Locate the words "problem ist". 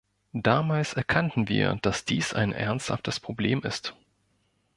3.19-3.93